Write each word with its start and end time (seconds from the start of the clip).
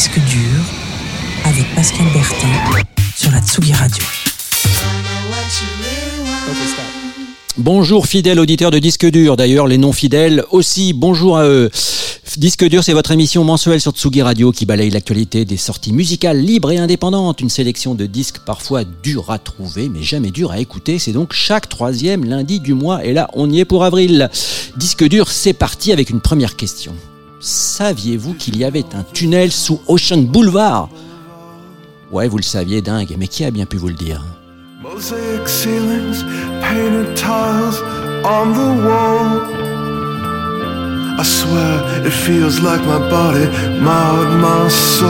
disque 0.00 0.18
dur 0.30 0.64
avec 1.44 1.74
Pascal 1.74 2.06
Bertin 2.14 2.48
sur 3.14 3.30
la 3.32 3.38
Tsugi 3.42 3.74
Radio. 3.74 4.02
Bonjour 7.58 8.06
fidèles 8.06 8.38
auditeurs 8.38 8.70
de 8.70 8.78
Disque 8.78 9.04
Dur, 9.04 9.36
d'ailleurs 9.36 9.66
les 9.66 9.76
non 9.76 9.92
fidèles 9.92 10.42
aussi, 10.52 10.94
bonjour 10.94 11.36
à 11.36 11.44
eux. 11.44 11.68
Disque 12.38 12.64
Dur, 12.64 12.82
c'est 12.82 12.94
votre 12.94 13.10
émission 13.10 13.44
mensuelle 13.44 13.78
sur 13.78 13.92
Tsugi 13.92 14.22
Radio 14.22 14.52
qui 14.52 14.64
balaye 14.64 14.88
l'actualité 14.88 15.44
des 15.44 15.58
sorties 15.58 15.92
musicales 15.92 16.40
libres 16.40 16.70
et 16.70 16.78
indépendantes. 16.78 17.42
Une 17.42 17.50
sélection 17.50 17.94
de 17.94 18.06
disques 18.06 18.38
parfois 18.38 18.84
durs 18.84 19.30
à 19.30 19.38
trouver, 19.38 19.90
mais 19.90 20.02
jamais 20.02 20.30
durs 20.30 20.52
à 20.52 20.60
écouter. 20.60 20.98
C'est 20.98 21.12
donc 21.12 21.34
chaque 21.34 21.68
troisième 21.68 22.24
lundi 22.24 22.58
du 22.60 22.72
mois. 22.72 23.04
Et 23.04 23.12
là, 23.12 23.28
on 23.34 23.50
y 23.50 23.60
est 23.60 23.66
pour 23.66 23.84
avril. 23.84 24.30
Disque 24.78 25.04
Dur, 25.04 25.30
c'est 25.30 25.52
parti 25.52 25.92
avec 25.92 26.08
une 26.08 26.22
première 26.22 26.56
question. 26.56 26.94
Saviez-vous 27.40 28.34
qu'il 28.34 28.58
y 28.58 28.64
avait 28.64 28.84
un 28.94 29.02
tunnel 29.14 29.50
sous 29.50 29.80
Ocean 29.88 30.20
Boulevard? 30.20 30.90
Ouais, 32.12 32.28
vous 32.28 32.36
le 32.36 32.42
saviez, 32.42 32.82
dingue, 32.82 33.16
mais 33.18 33.28
qui 33.28 33.46
a 33.46 33.50
bien 33.50 33.64
pu 33.64 33.78
vous 33.78 33.88
le 33.88 33.94
dire? 33.94 34.22
Mosaic 34.82 35.48
ceilings, 35.48 36.22
painted 36.60 37.14
tiles 37.14 37.80
on 38.24 38.52
the 38.52 38.84
wall. 38.84 39.40
I 41.18 41.22
swear 41.22 42.06
it 42.06 42.12
feels 42.12 42.60
like 42.60 42.82
my 42.82 42.98
body 43.08 43.46
marred 43.80 44.32
my 44.38 44.68
soul. 44.68 45.08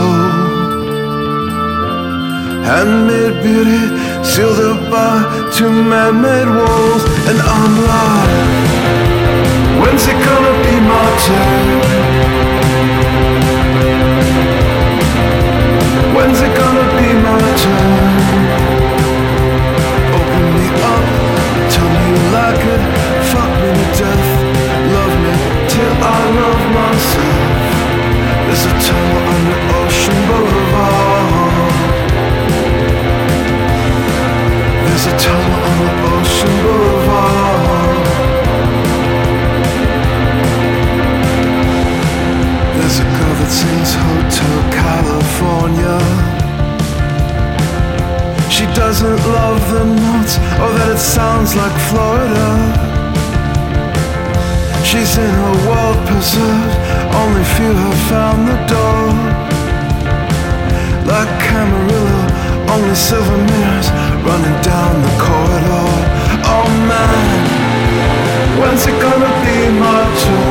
Handmade 2.65 3.43
beauty 3.43 3.91
sealed 4.23 4.61
up 4.61 4.89
by 4.89 5.51
two 5.53 5.69
man-made 5.69 6.47
walls, 6.47 7.05
and 7.27 7.41
I'm 7.41 7.75
like, 7.91 9.10
when's 9.81 10.05
it 10.07 10.19
gonna 10.29 10.55
be 10.65 10.75
my 10.91 11.07
turn? 11.27 11.67
When's 16.15 16.41
it 16.47 16.53
gonna 16.61 16.87
be 16.99 17.09
my 17.27 17.41
turn? 17.63 18.41
Open 20.17 20.45
me 20.55 20.67
up, 20.93 21.05
tell 21.73 21.89
me 21.95 22.03
you 22.11 22.21
like 22.37 22.65
it, 22.75 22.83
fuck 23.31 23.51
me 23.63 23.71
to 23.79 23.87
death, 23.99 24.27
love 24.95 25.15
me 25.25 25.35
till 25.73 25.95
I 26.03 26.21
love 26.41 26.63
myself. 26.79 27.71
There's 28.47 28.65
a 28.67 28.73
tunnel 28.87 29.23
under 29.35 29.59
Ocean 29.81 30.19
Boulevard. 30.29 31.73
There's 34.85 35.07
a 35.07 35.15
tunnel 35.25 35.59
under 35.69 35.93
Ocean 36.15 36.55
Boulevard. 36.63 37.60
That 43.41 43.49
sings 43.49 43.93
Hotel 43.97 44.57
California. 44.85 45.97
She 48.53 48.67
doesn't 48.77 49.21
love 49.33 49.61
the 49.73 49.85
notes 49.85 50.37
or 50.61 50.69
that 50.77 50.89
it 50.93 51.01
sounds 51.01 51.57
like 51.57 51.73
Florida. 51.89 52.49
She's 54.85 55.17
in 55.17 55.33
her 55.43 55.57
world 55.69 55.99
preserved, 56.05 56.77
only 57.17 57.45
few 57.57 57.73
have 57.73 58.03
found 58.13 58.41
the 58.51 58.59
door. 58.69 59.05
Like 61.09 61.33
Camarillo, 61.49 62.21
only 62.75 62.95
silver 62.95 63.41
mirrors 63.49 63.89
running 64.27 64.59
down 64.61 64.93
the 65.07 65.15
corridor. 65.25 65.89
Oh 66.45 66.69
man, 66.93 67.25
when's 68.61 68.85
it 68.85 68.97
gonna 69.01 69.33
be 69.47 69.59
my 69.81 70.01
turn? 70.25 70.50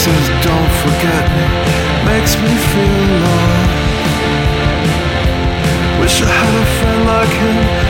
Says 0.00 0.28
don't 0.40 0.72
forget 0.82 1.24
me 1.36 1.46
makes 2.08 2.32
me 2.40 2.52
feel 2.70 3.00
alive. 3.16 3.70
Wish 6.00 6.22
I 6.22 6.30
had 6.40 6.54
a 6.62 6.66
friend 6.76 7.00
like 7.12 7.34
him, 7.42 7.89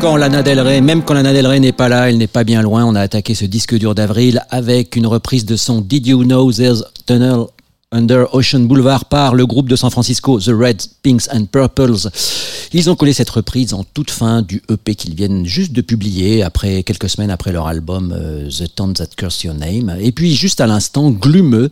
quand 0.00 0.16
Lana 0.16 0.42
Del 0.42 0.82
même 0.82 1.02
quand 1.02 1.14
Lana 1.14 1.32
Del 1.32 1.60
n'est 1.60 1.72
pas 1.72 1.88
là, 1.88 2.08
elle 2.08 2.18
n'est 2.18 2.26
pas 2.26 2.44
bien 2.44 2.62
loin, 2.62 2.84
on 2.84 2.94
a 2.94 3.00
attaqué 3.00 3.34
ce 3.34 3.44
disque 3.44 3.74
dur 3.76 3.94
d'avril 3.94 4.42
avec 4.50 4.96
une 4.96 5.06
reprise 5.06 5.44
de 5.44 5.56
son 5.56 5.80
Did 5.80 6.06
You 6.06 6.24
Know 6.24 6.52
There's 6.52 6.84
Tunnel 7.06 7.46
Under 7.90 8.26
Ocean 8.34 8.60
Boulevard 8.60 9.06
par 9.06 9.34
le 9.34 9.46
groupe 9.46 9.66
de 9.68 9.74
San 9.74 9.90
Francisco, 9.90 10.38
The 10.38 10.50
Reds, 10.50 10.90
Pinks 11.02 11.28
and 11.32 11.46
Purples. 11.46 12.10
Ils 12.74 12.90
ont 12.90 12.96
collé 12.96 13.14
cette 13.14 13.30
reprise 13.30 13.72
en 13.72 13.82
toute 13.82 14.10
fin 14.10 14.42
du 14.42 14.62
EP 14.68 14.94
qu'ils 14.94 15.14
viennent 15.14 15.46
juste 15.46 15.72
de 15.72 15.80
publier 15.80 16.42
après 16.42 16.82
quelques 16.82 17.08
semaines 17.08 17.30
après 17.30 17.50
leur 17.50 17.66
album 17.66 18.14
euh, 18.14 18.50
The 18.50 18.74
Town 18.74 18.92
That 18.92 19.06
Curse 19.16 19.44
Your 19.44 19.54
Name. 19.54 19.96
Et 20.00 20.12
puis 20.12 20.34
juste 20.34 20.60
à 20.60 20.66
l'instant, 20.66 21.10
Glumeux, 21.10 21.70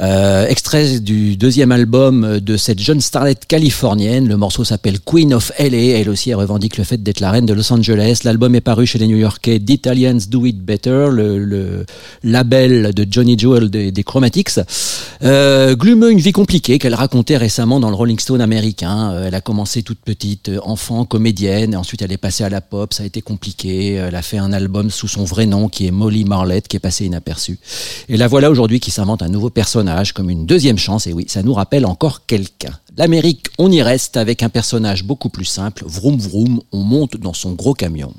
euh, 0.00 0.46
extrait 0.46 0.98
du 1.00 1.36
deuxième 1.36 1.72
album 1.72 2.40
de 2.40 2.56
cette 2.56 2.78
jeune 2.78 3.02
starlet 3.02 3.34
californienne. 3.34 4.26
Le 4.28 4.36
morceau 4.38 4.64
s'appelle 4.64 4.98
Queen 5.00 5.34
of 5.34 5.52
LA. 5.58 5.98
Elle 5.98 6.08
aussi 6.08 6.30
elle 6.30 6.36
revendique 6.36 6.78
le 6.78 6.84
fait 6.84 7.02
d'être 7.02 7.20
la 7.20 7.30
reine 7.30 7.44
de 7.44 7.52
Los 7.52 7.70
Angeles. 7.70 8.20
L'album 8.24 8.54
est 8.54 8.62
paru 8.62 8.86
chez 8.86 8.98
les 8.98 9.06
New-Yorkais 9.06 9.58
d'Italians 9.58 10.16
Do 10.28 10.46
It 10.46 10.58
Better, 10.58 11.08
le, 11.10 11.38
le, 11.38 11.84
label 12.24 12.94
de 12.94 13.06
Johnny 13.10 13.38
Jewel 13.38 13.68
des, 13.68 13.92
des 13.92 14.02
Chromatics. 14.02 14.60
Euh, 15.22 15.76
Glumeux, 15.76 16.10
une 16.10 16.20
vie 16.20 16.32
compliquée 16.32 16.78
qu'elle 16.78 16.94
racontait 16.94 17.36
récemment 17.36 17.78
dans 17.78 17.90
le 17.90 17.96
Rolling 17.96 18.18
Stone 18.18 18.40
américain. 18.40 19.12
Euh, 19.12 19.26
elle 19.26 19.34
a 19.34 19.42
commencé 19.42 19.82
toute 19.82 19.98
petite, 19.98 20.48
euh, 20.48 20.60
enfant, 20.62 21.04
comédienne. 21.04 21.76
Ensuite, 21.76 22.00
elle 22.00 22.12
est 22.12 22.16
passée 22.16 22.42
à 22.42 22.48
la 22.48 22.62
pop. 22.62 22.94
Ça 22.94 23.02
a 23.02 23.06
été 23.06 23.20
compliqué. 23.20 23.94
Elle 23.94 24.14
a 24.14 24.22
fait 24.22 24.38
un 24.38 24.54
album 24.54 24.90
sous 24.90 25.08
son 25.08 25.24
vrai 25.24 25.44
nom 25.44 25.68
qui 25.68 25.86
est 25.86 25.90
Molly 25.90 26.24
Marlette, 26.24 26.68
qui 26.68 26.76
est 26.76 26.80
passé 26.80 27.04
inaperçu. 27.04 27.58
Et 28.08 28.16
la 28.16 28.28
voilà 28.28 28.50
aujourd'hui 28.50 28.80
qui 28.80 28.90
s'invente 28.90 29.20
un 29.20 29.28
nouveau 29.28 29.50
personnage 29.50 29.89
comme 30.14 30.30
une 30.30 30.46
deuxième 30.46 30.78
chance, 30.78 31.06
et 31.06 31.12
oui, 31.12 31.24
ça 31.28 31.42
nous 31.42 31.54
rappelle 31.54 31.86
encore 31.86 32.26
quelqu'un. 32.26 32.72
L'Amérique, 32.96 33.46
on 33.58 33.70
y 33.70 33.82
reste 33.82 34.16
avec 34.16 34.42
un 34.42 34.48
personnage 34.48 35.04
beaucoup 35.04 35.28
plus 35.28 35.44
simple, 35.44 35.84
vroom 35.86 36.18
vroom, 36.18 36.60
on 36.72 36.82
monte 36.82 37.16
dans 37.16 37.34
son 37.34 37.52
gros 37.52 37.74
camion. 37.74 38.14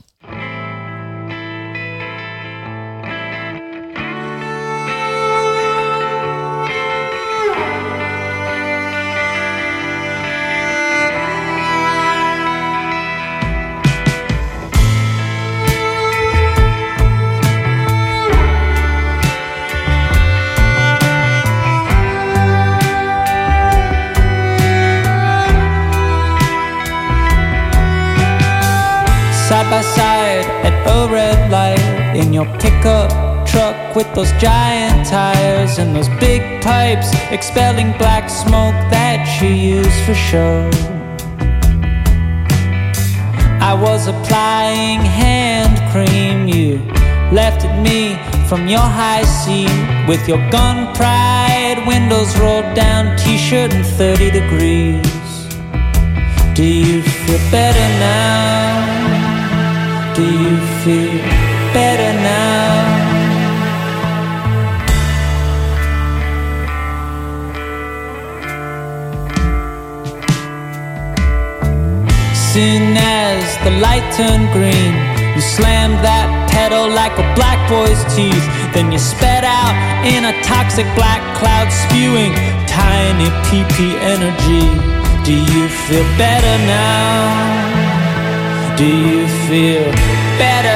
With 34.02 34.16
those 34.16 34.32
giant 34.42 35.06
tires 35.08 35.78
and 35.78 35.96
those 35.96 36.10
big 36.20 36.42
pipes 36.64 37.10
expelling 37.30 37.92
black 38.00 38.32
smoke 38.32 38.74
that 38.90 39.22
you 39.40 39.50
use 39.50 39.98
for 40.06 40.16
show. 40.16 40.68
I 43.72 43.74
was 43.80 44.08
applying 44.08 45.02
hand 45.02 45.76
cream 45.92 46.48
you 46.48 46.80
left 47.32 47.64
at 47.64 47.76
me 47.88 48.18
from 48.50 48.68
your 48.68 48.88
high 49.02 49.26
seat 49.40 49.78
with 50.10 50.28
your 50.28 50.42
gun 50.50 50.78
pride 50.96 51.84
windows 51.86 52.36
rolled 52.40 52.74
down 52.74 53.16
t-shirt 53.20 53.72
and 53.72 53.86
30 53.86 54.32
degrees. 54.32 55.22
Do 56.56 56.66
you 56.66 57.04
feel 57.04 57.42
better 57.52 57.88
now? 58.10 58.82
Do 60.16 60.24
you 60.24 60.58
feel 60.82 61.18
better 61.78 62.14
now? 62.20 62.51
Soon 72.52 73.00
as 73.00 73.48
the 73.64 73.72
light 73.80 74.04
turned 74.12 74.52
green, 74.52 74.92
you 75.32 75.40
slammed 75.40 76.04
that 76.04 76.28
pedal 76.52 76.92
like 76.92 77.16
a 77.16 77.24
black 77.32 77.56
boy's 77.72 78.04
teeth. 78.12 78.44
Then 78.76 78.92
you 78.92 79.00
sped 79.00 79.48
out 79.48 79.72
in 80.04 80.28
a 80.28 80.36
toxic 80.44 80.84
black 81.00 81.24
cloud, 81.40 81.72
spewing 81.72 82.36
tiny 82.68 83.32
PP 83.48 83.96
energy. 84.04 84.68
Do 85.24 85.32
you 85.32 85.72
feel 85.88 86.04
better 86.20 86.56
now? 86.68 88.76
Do 88.76 88.84
you 88.84 89.24
feel 89.48 89.88
better 90.36 90.71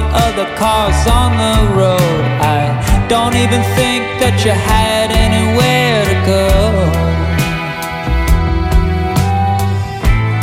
the 0.00 0.06
other 0.26 0.48
cars 0.56 1.00
on 1.20 1.30
the 1.44 1.56
road. 1.76 2.22
I 2.40 2.60
don't 3.08 3.36
even 3.36 3.62
think 3.76 4.02
that 4.22 4.36
you 4.44 4.52
had 4.52 5.08
anywhere 5.26 6.00
to 6.10 6.16
go. 6.34 6.46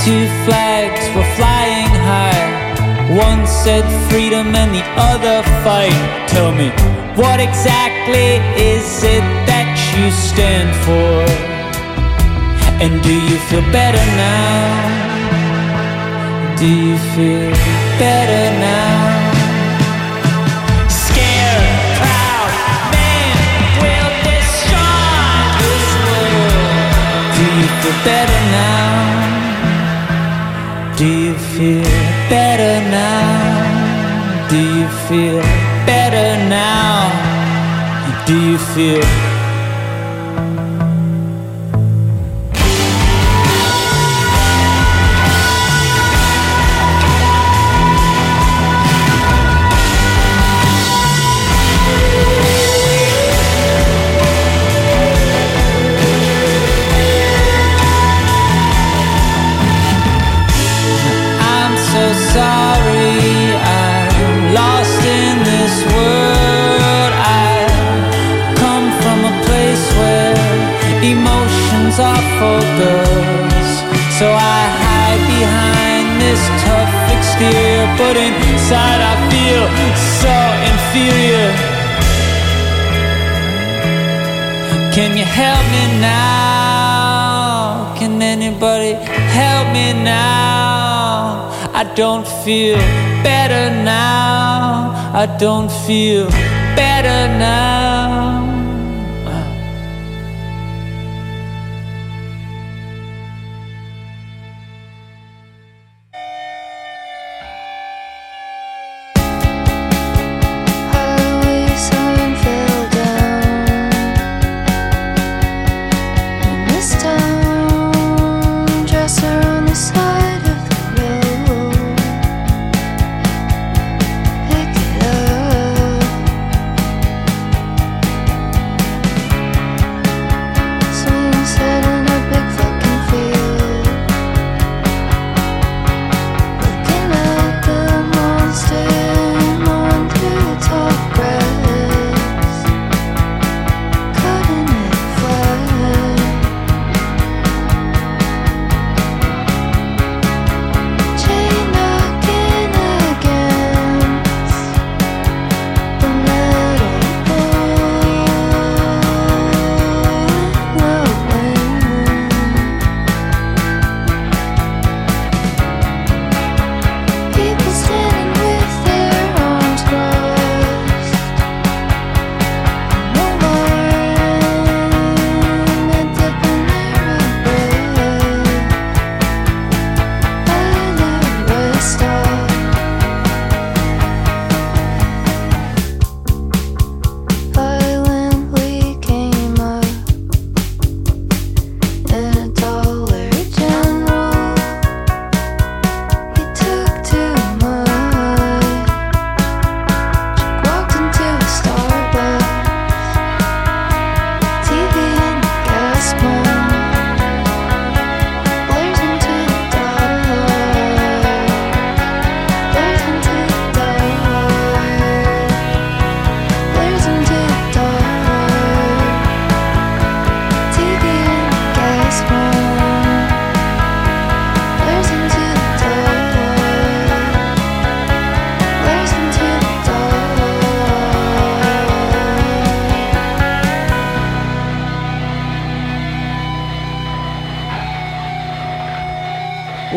Two 0.06 0.26
flags 0.46 1.04
were 1.16 1.30
flying 1.40 1.94
high. 2.06 2.46
One 3.28 3.48
said 3.48 3.86
freedom 4.10 4.54
and 4.54 4.72
the 4.78 4.86
other 5.12 5.38
fight. 5.66 5.98
Tell 6.30 6.52
me, 6.54 6.70
what 7.22 7.40
exactly 7.40 8.38
is 8.62 8.88
it 9.04 9.26
that 9.50 9.74
you 9.94 10.06
stand 10.30 10.70
for? 10.86 11.18
And 12.84 13.02
do 13.02 13.16
you 13.30 13.38
feel 13.50 13.66
better 13.72 14.06
now? 14.22 15.08
Do 16.60 16.68
you 16.68 16.98
feel 17.16 17.52
better 17.98 18.44
now? 18.60 19.07
Now? 32.98 34.50
Do 34.52 34.60
you 34.78 34.88
feel 35.08 35.42
better 35.86 36.28
now? 36.50 37.12
Do 38.28 38.36
you 38.50 38.58
feel 38.74 39.27
feel 92.48 92.78
better 93.24 93.70
now. 93.84 94.94
I 95.14 95.26
don't 95.38 95.70
feel 95.86 96.28
better 96.78 97.20
now. 97.38 97.67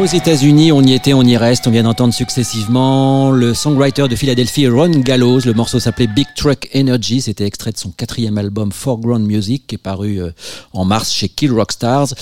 Aux 0.01 0.07
États-Unis, 0.07 0.73
on 0.73 0.81
y 0.81 0.95
était, 0.95 1.13
on 1.13 1.21
y 1.21 1.37
reste. 1.37 1.67
On 1.67 1.71
vient 1.71 1.83
d'entendre 1.83 2.15
successivement 2.15 3.31
le 3.31 3.53
songwriter 3.53 4.09
de 4.09 4.17
Philadelphie, 4.17 4.67
Ron 4.67 4.89
Gallows. 4.89 5.41
Le 5.45 5.53
morceau 5.53 5.79
s'appelait 5.79 6.07
Big 6.07 6.27
Truck 6.35 6.71
Energy. 6.75 7.21
C'était 7.21 7.45
extrait 7.45 7.71
de 7.71 7.77
son 7.77 7.91
quatrième 7.91 8.39
album 8.39 8.73
Foreground 8.73 9.27
Music, 9.27 9.67
qui 9.67 9.75
est 9.75 9.79
paru 9.79 10.23
euh, 10.23 10.31
en 10.73 10.87
mars 10.87 11.13
chez 11.13 11.29
Kill 11.29 11.53
Rock 11.53 11.73
Stars. 11.73 12.15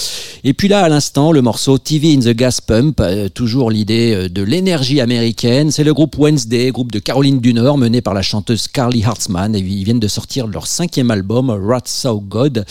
Et 0.44 0.54
puis 0.54 0.68
là, 0.68 0.82
à 0.82 0.88
l'instant, 0.88 1.32
le 1.32 1.42
morceau 1.42 1.78
TV 1.78 2.14
in 2.14 2.20
the 2.20 2.28
Gas 2.28 2.60
Pump. 2.64 3.00
euh, 3.00 3.28
toujours 3.28 3.72
l'idée 3.72 4.14
euh, 4.14 4.28
de 4.28 4.42
l'énergie 4.42 5.00
américaine. 5.00 5.72
C'est 5.72 5.82
le 5.82 5.92
groupe 5.92 6.16
Wednesday, 6.16 6.70
groupe 6.70 6.92
de 6.92 7.00
Caroline 7.00 7.40
du 7.40 7.52
Nord, 7.52 7.76
mené 7.76 8.02
par 8.02 8.14
la 8.14 8.22
chanteuse 8.22 8.68
Carly 8.68 9.02
Hartzman. 9.02 9.56
Et 9.56 9.58
ils 9.58 9.82
viennent 9.82 9.98
de 9.98 10.06
sortir 10.06 10.46
leur 10.46 10.68
cinquième 10.68 11.10
album, 11.10 11.50
Rat 11.50 11.82
So 11.86 12.20
God. 12.20 12.64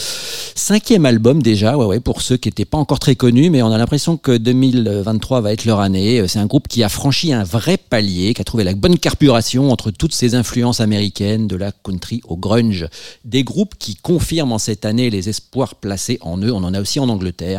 Cinquième 0.56 1.06
album 1.06 1.42
déjà, 1.42 1.78
ouais, 1.78 1.86
ouais, 1.86 2.00
pour 2.00 2.22
ceux 2.22 2.38
qui 2.38 2.48
n'étaient 2.48 2.64
pas 2.64 2.78
encore 2.78 3.00
très 3.00 3.16
connus, 3.16 3.50
mais 3.50 3.62
on 3.62 3.72
a 3.72 3.78
l'impression 3.78 4.16
que 4.16 4.38
2023 4.38 5.42
va 5.42 5.52
être 5.52 5.66
leur 5.66 5.82
année. 5.82 6.26
C'est 6.28 6.40
un 6.40 6.46
groupe 6.46 6.70
qui 6.70 6.84
a 6.84 6.90
franchi 6.90 7.34
un 7.34 7.44
vrai 7.44 7.78
palier, 7.78 8.34
qui 8.34 8.42
a 8.42 8.46
trouvé 8.46 8.64
la 8.64 8.74
bonne 8.76 8.98
carburation 8.98 9.72
entre 9.72 9.92
toutes 9.92 10.14
ces 10.14 10.36
influences 10.36 10.80
américaines, 10.80 11.48
de 11.48 11.58
la 11.58 11.72
country 11.72 12.22
au 12.28 12.38
grunge. 12.38 12.88
Des 13.26 13.44
groupes 13.44 13.76
qui 13.78 13.96
confirment 13.96 14.54
en 14.54 14.58
cette 14.58 14.86
année 14.86 15.10
les 15.10 15.28
espoirs 15.28 15.76
placés 15.76 16.18
en 16.22 16.38
eux. 16.38 16.52
On 16.54 16.64
en 16.64 16.74
a 16.74 16.80
aussi 16.80 17.00
en 17.00 17.10
Angleterre. 17.10 17.57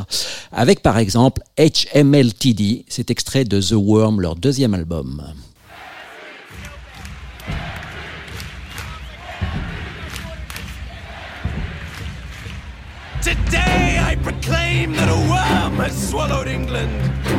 Avec 0.52 0.82
par 0.82 0.98
exemple 0.98 1.42
HMLTD, 1.58 2.84
cet 2.88 3.10
extrait 3.10 3.44
de 3.44 3.60
The 3.60 3.74
Worm, 3.74 4.20
leur 4.20 4.36
deuxième 4.36 4.74
album. 4.74 5.22
Today 13.22 13.98
I 13.98 14.16
proclaim 14.22 14.94
that 14.94 15.08
a 15.08 15.16
worm 15.28 15.76
has 15.80 15.92
swallowed 15.92 16.48
England. 16.48 16.92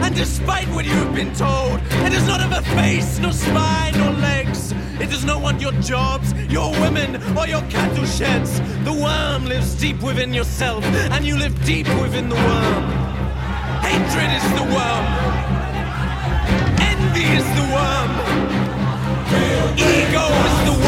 And 0.04 0.14
despite 0.14 0.68
what 0.70 0.86
you 0.86 0.92
have 0.92 1.16
been 1.16 1.34
told, 1.34 1.80
it 2.06 2.12
does 2.12 2.28
not 2.28 2.42
have 2.42 2.52
a 2.52 2.62
face, 2.76 3.18
nor 3.20 3.32
spine, 3.32 3.98
nor 3.98 4.12
legs. 4.12 4.74
It 5.00 5.10
does 5.10 5.24
not 5.24 5.42
want 5.42 5.62
your 5.62 5.72
jobs, 5.82 6.34
your 6.50 6.72
women, 6.82 7.16
or 7.38 7.48
your 7.48 7.62
cattle 7.70 8.06
sheds. 8.06 8.60
The 8.84 8.92
worm 8.92 9.46
lives 9.46 9.76
deep 9.76 10.02
within 10.02 10.34
yourself, 10.34 10.84
and 10.84 11.26
you 11.26 11.38
live 11.38 11.56
deep 11.66 11.88
within 12.02 12.28
the 12.28 12.36
worm. 12.36 12.84
Hatred 13.82 14.30
is 14.40 14.48
the 14.60 14.66
worm. 14.76 15.06
Envy 16.92 17.28
is 17.40 17.48
the 17.60 17.66
worm. 17.76 18.12
Ego 19.78 20.26
is 20.48 20.66
the 20.66 20.72
worm. 20.72 20.79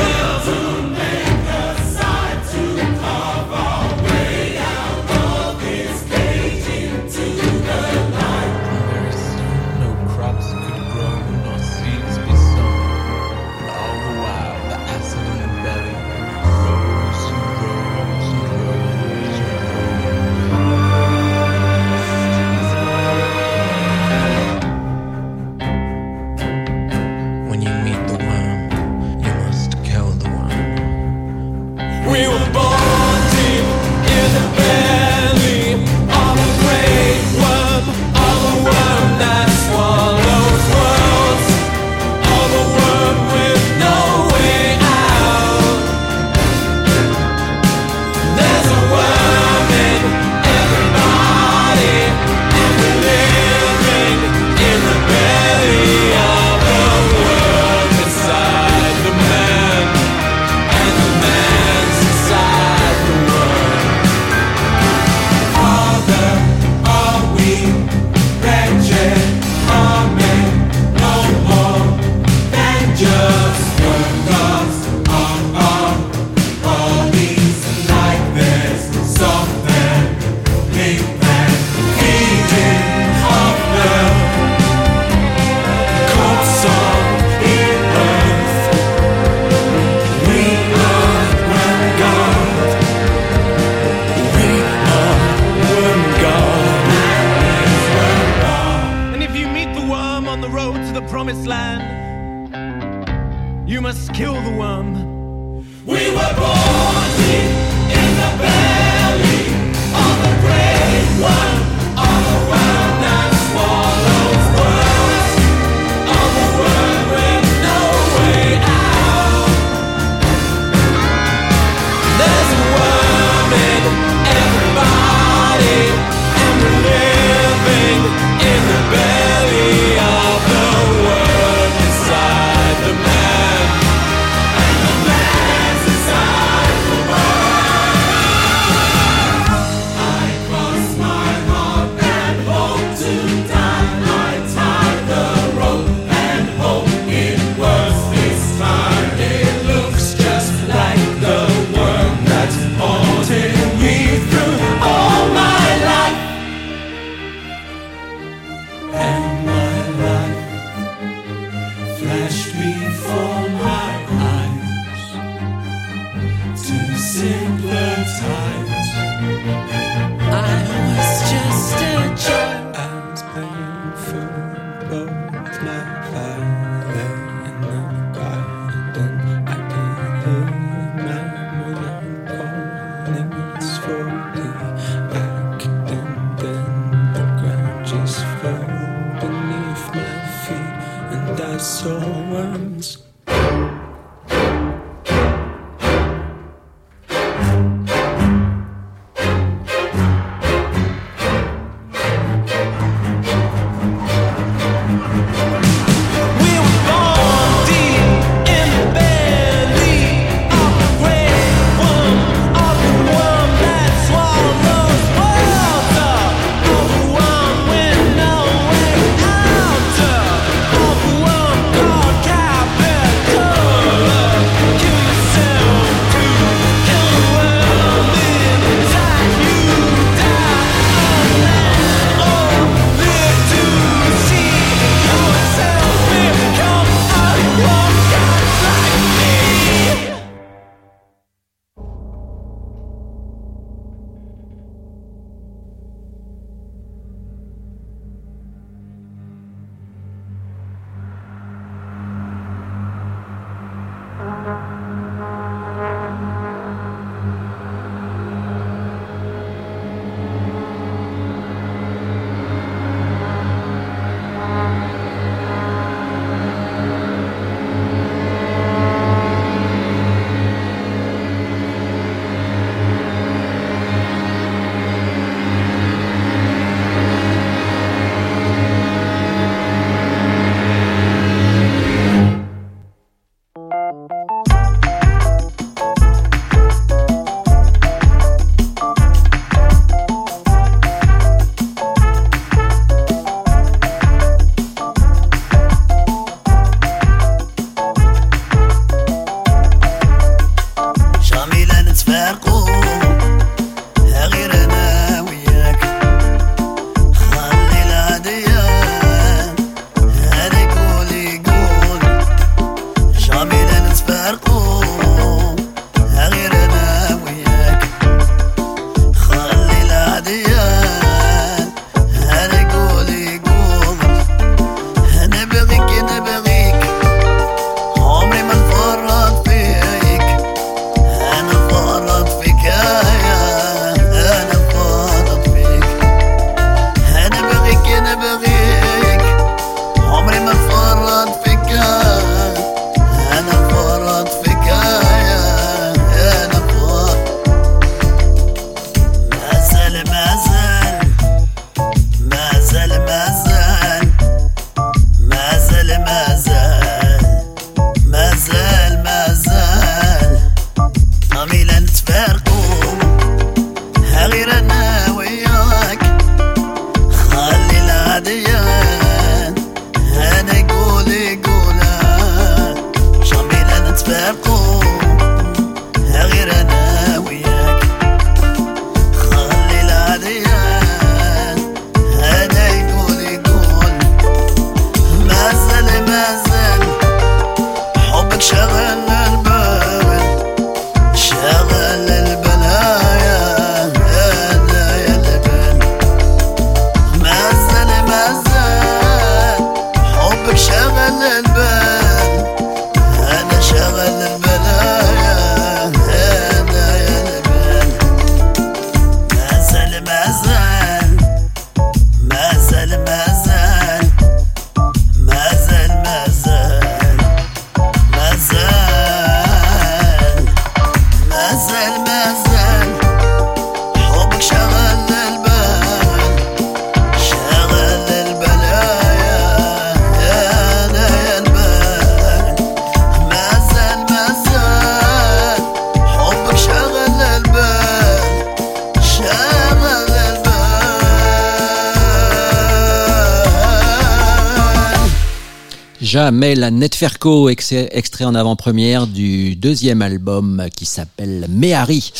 jamais 446.11 446.55
la 446.55 446.71
Netferco, 446.71 447.47
extrait 447.47 448.25
en 448.25 448.35
avant-première 448.35 449.07
du 449.07 449.55
deuxième 449.55 450.01
album 450.01 450.67
qui 450.75 450.85
s'appelle 450.85 451.45
Méhari 451.47 452.11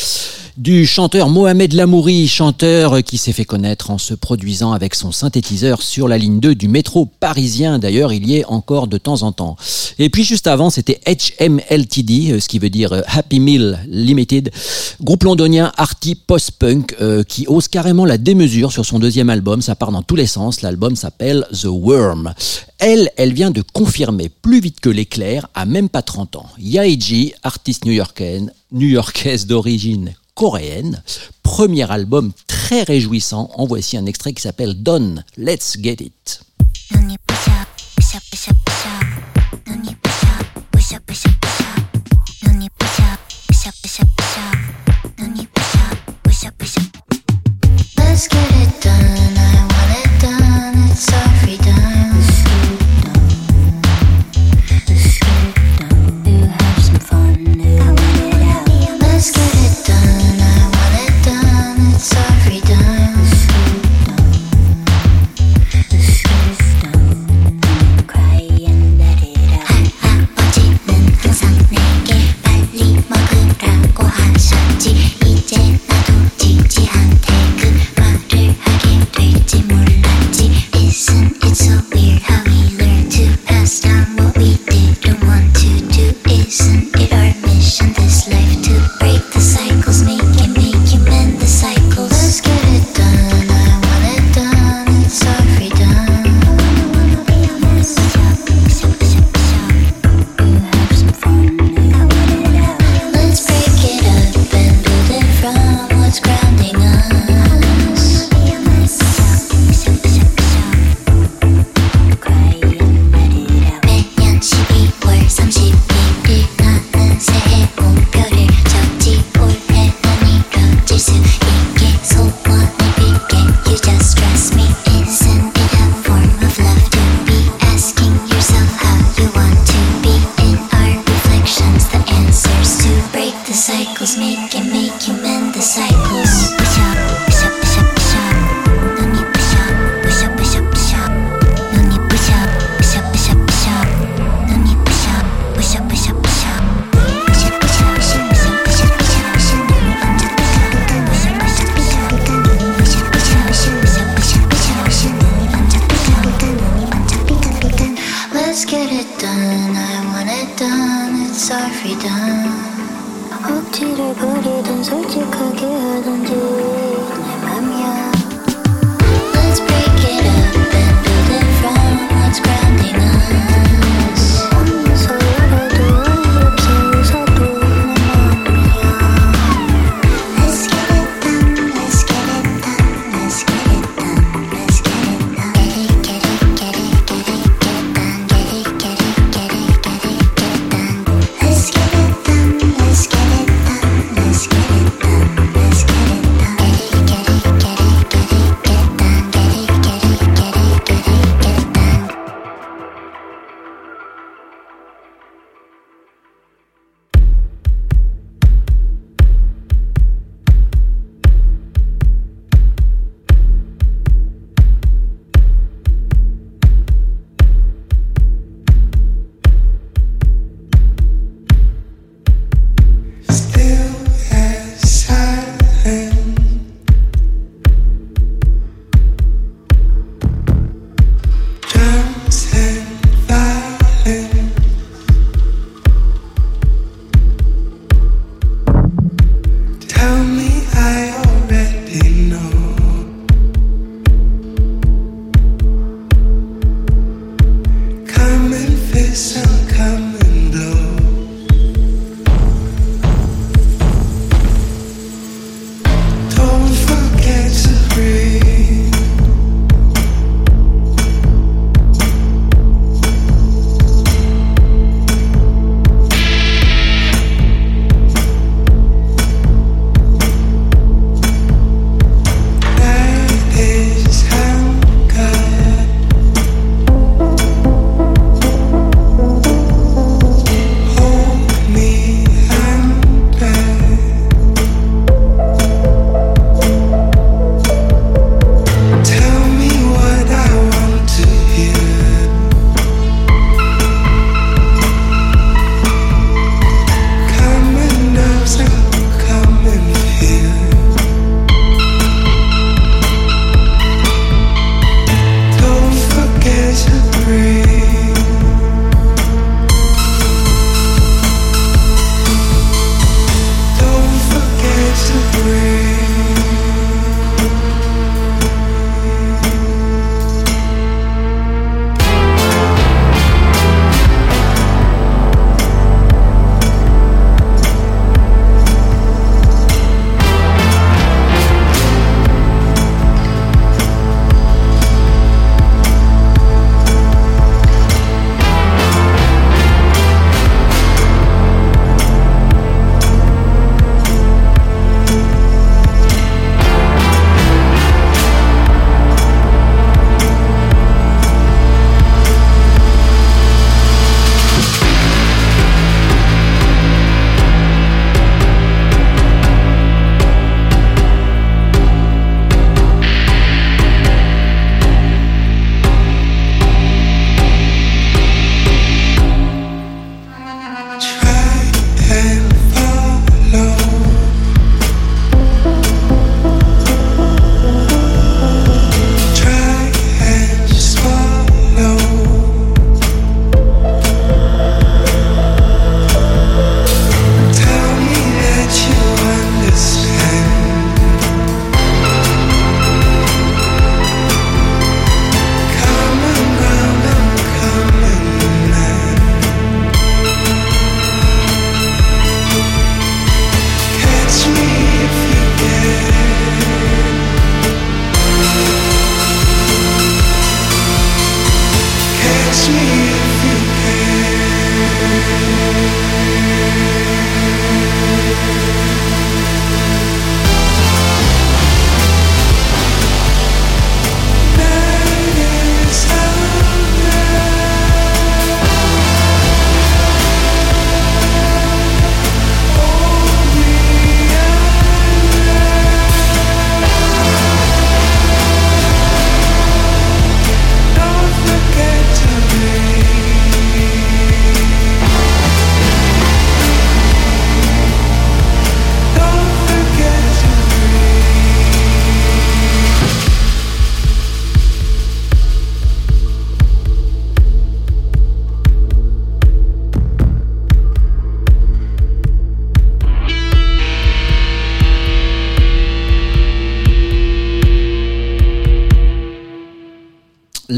du 0.62 0.86
chanteur 0.86 1.28
Mohamed 1.28 1.72
Lamouri, 1.72 2.28
chanteur 2.28 3.02
qui 3.02 3.18
s'est 3.18 3.32
fait 3.32 3.44
connaître 3.44 3.90
en 3.90 3.98
se 3.98 4.14
produisant 4.14 4.70
avec 4.70 4.94
son 4.94 5.10
synthétiseur 5.10 5.82
sur 5.82 6.06
la 6.06 6.16
ligne 6.16 6.38
2 6.38 6.54
du 6.54 6.68
métro 6.68 7.04
parisien. 7.04 7.80
D'ailleurs, 7.80 8.12
il 8.12 8.24
y 8.28 8.36
est 8.36 8.44
encore 8.44 8.86
de 8.86 8.96
temps 8.96 9.24
en 9.24 9.32
temps. 9.32 9.56
Et 9.98 10.08
puis 10.08 10.22
juste 10.22 10.46
avant, 10.46 10.70
c'était 10.70 11.00
HMLTD, 11.04 12.30
euh, 12.30 12.38
ce 12.38 12.46
qui 12.46 12.60
veut 12.60 12.70
dire 12.70 12.92
euh, 12.92 13.00
Happy 13.08 13.40
Meal 13.40 13.80
Limited, 13.88 14.52
groupe 15.00 15.24
londonien 15.24 15.72
arty 15.76 16.14
post-punk 16.14 16.94
euh, 17.00 17.24
qui 17.24 17.44
ose 17.48 17.66
carrément 17.66 18.04
la 18.04 18.16
démesure 18.16 18.70
sur 18.70 18.86
son 18.86 19.00
deuxième 19.00 19.30
album. 19.30 19.62
Ça 19.62 19.74
part 19.74 19.90
dans 19.90 20.02
tous 20.02 20.16
les 20.16 20.28
sens. 20.28 20.62
L'album 20.62 20.94
s'appelle 20.94 21.44
The 21.50 21.66
Worm. 21.66 22.34
Elle, 22.78 23.10
elle 23.16 23.32
vient 23.32 23.50
de 23.50 23.64
confirmer 23.72 24.28
plus 24.28 24.60
vite 24.60 24.78
que 24.78 24.90
l'éclair, 24.90 25.48
à 25.56 25.66
même 25.66 25.88
pas 25.88 26.02
30 26.02 26.36
ans. 26.36 26.46
Yaiji, 26.60 27.32
artiste 27.42 27.84
new-yorkaine, 27.84 28.52
new-yorkaise 28.70 29.48
d'origine 29.48 30.14
coréenne. 30.34 31.02
Premier 31.42 31.90
album 31.90 32.32
très 32.46 32.82
réjouissant, 32.82 33.50
en 33.54 33.66
voici 33.66 33.96
un 33.96 34.06
extrait 34.06 34.32
qui 34.32 34.42
s'appelle 34.42 34.82
Done, 34.82 35.24
Let's 35.36 35.76
Get 35.80 35.96
It. 36.00 36.40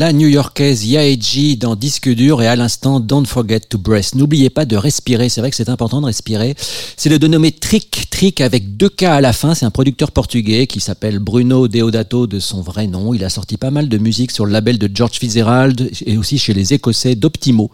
La 0.05 0.13
new-yorkaise 0.13 0.85
Yaeji 0.85 1.57
dans 1.57 1.77
Disque 1.77 2.11
dur 2.11 2.43
et 2.43 2.47
à 2.47 2.57
l'instant 2.57 3.01
Don't 3.01 3.25
Forget 3.25 3.61
to 3.61 3.79
Breath. 3.79 4.15
N'oubliez 4.15 4.51
pas 4.51 4.67
de 4.67 4.77
respirer, 4.77 5.31
c'est 5.31 5.41
vrai 5.41 5.49
que 5.49 5.57
c'est 5.57 5.71
important 5.71 6.03
de 6.03 6.05
respirer. 6.05 6.55
C'est 6.99 7.09
le 7.09 7.19
dénommé 7.19 7.53
Trick, 7.53 8.11
Trick 8.11 8.43
avec 8.43 8.77
deux 8.77 8.91
K 8.91 9.05
à 9.05 9.23
la 9.23 9.33
fin, 9.33 9.55
c'est 9.55 9.65
un 9.65 9.71
producteur 9.71 10.13
portugais 10.13 10.67
qui 10.67 10.81
s'appelle 10.81 11.21
Bruno 11.21 11.69
Deodato 11.69 12.27
de 12.27 12.39
son 12.39 12.61
vrai 12.61 12.87
nom. 12.87 13.15
Il 13.15 13.25
a 13.25 13.31
sorti 13.31 13.57
pas 13.57 13.71
mal 13.71 13.89
de 13.89 13.97
musique 13.97 14.31
sur 14.31 14.45
le 14.45 14.53
label 14.53 14.77
de 14.79 14.91
George 14.95 15.19
Fitzgerald 15.19 15.91
et 16.05 16.19
aussi 16.19 16.37
chez 16.37 16.53
les 16.53 16.75
Écossais 16.75 17.15
d'Optimo. 17.15 17.71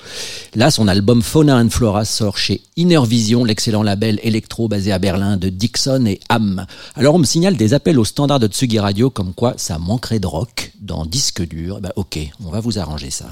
Là, 0.55 0.71
son 0.71 0.87
album 0.87 1.23
Fauna 1.23 1.57
and 1.57 1.71
Flora 1.71 2.05
sort 2.05 2.39
chez 2.39 2.61
Inner 2.77 3.03
Vision, 3.05 3.43
l'excellent 3.43 3.83
label 3.83 4.21
électro 4.23 4.69
basé 4.69 4.93
à 4.93 5.01
Berlin 5.01 5.37
de 5.37 5.49
Dixon 5.49 6.07
et 6.07 6.21
Ham. 6.29 6.65
Alors 6.95 7.17
on 7.17 7.19
me 7.19 7.25
signale 7.25 7.57
des 7.57 7.75
appels 7.75 7.99
au 7.99 8.05
standard 8.05 8.39
de 8.39 8.47
Tsugi 8.47 8.79
Radio 8.79 9.11
comme 9.11 9.35
quoi 9.35 9.55
ça 9.57 9.79
manquerait 9.79 10.21
de 10.21 10.29
rock 10.29 10.70
dans 10.81 11.07
Disque 11.07 11.47
dur. 11.47 11.81
Ben, 11.81 11.93
ok, 11.97 12.19
on 12.45 12.51
va 12.51 12.61
vous 12.61 12.79
arranger 12.79 13.11
ça. 13.11 13.27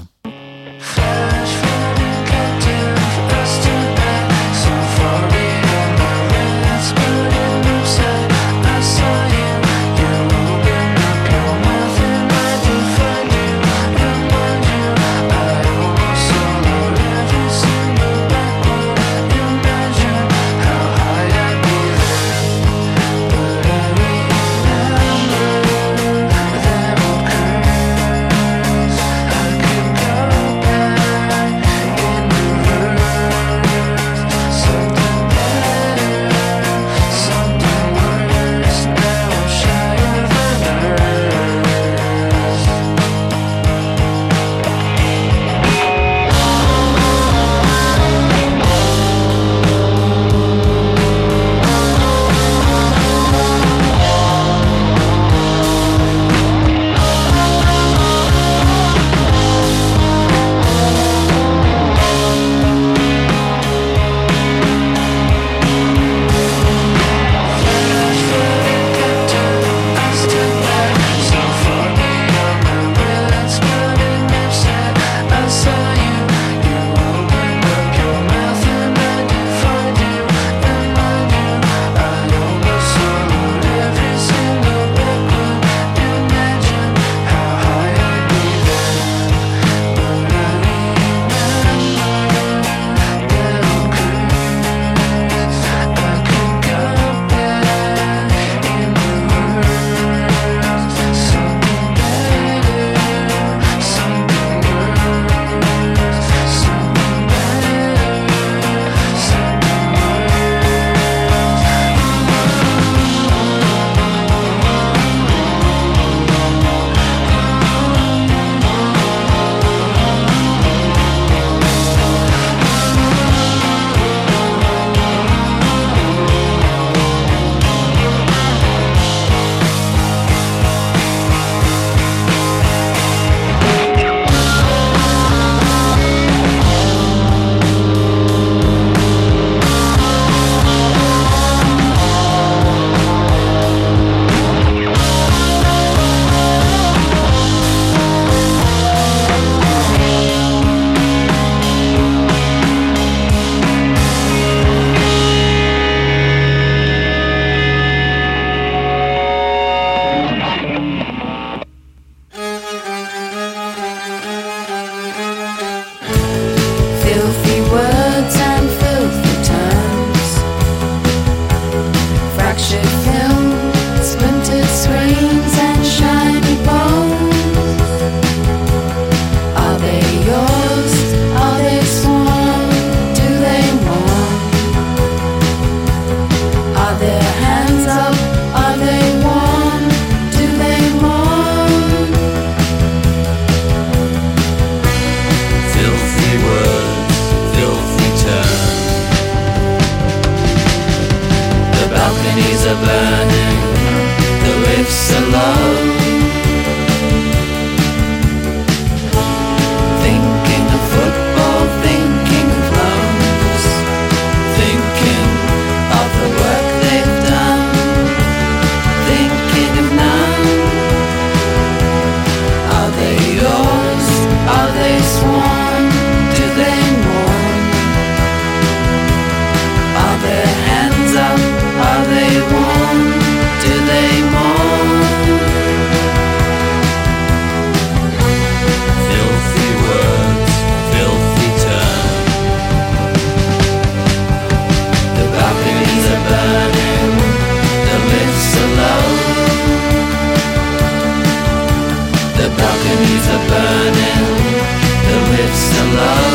love. 255.99 256.28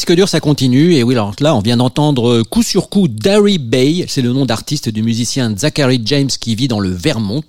Disque 0.00 0.14
dur, 0.14 0.30
ça 0.30 0.40
continue. 0.40 0.94
Et 0.94 1.02
oui, 1.02 1.12
alors 1.12 1.34
là, 1.40 1.54
on 1.54 1.60
vient 1.60 1.76
d'entendre 1.76 2.42
coup 2.44 2.62
sur 2.62 2.88
coup 2.88 3.06
Darry 3.06 3.58
Bay. 3.58 4.06
C'est 4.08 4.22
le 4.22 4.32
nom 4.32 4.46
d'artiste 4.46 4.88
du 4.88 5.02
musicien 5.02 5.54
Zachary 5.54 6.00
James 6.06 6.30
qui 6.30 6.54
vit 6.54 6.68
dans 6.68 6.80
le 6.80 6.88
Vermont. 6.88 7.42